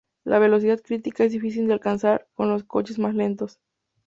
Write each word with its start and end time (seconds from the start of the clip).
La 0.25 0.39
velocidad 0.39 0.81
crítica 0.83 1.23
es 1.25 1.31
difícil 1.31 1.67
de 1.67 1.73
alcanzar 1.73 2.27
con 2.33 2.49
los 2.49 2.63
coches 2.63 2.97
más 2.97 3.13
lentos. 3.13 3.59